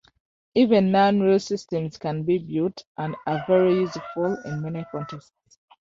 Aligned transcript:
Even 0.55 0.91
non-real 0.91 1.37
systems 1.37 1.99
can 1.99 2.23
be 2.23 2.39
built 2.39 2.85
and 2.97 3.15
are 3.27 3.43
very 3.47 3.81
useful 3.81 4.35
in 4.45 4.63
many 4.63 4.83
contexts. 4.89 5.59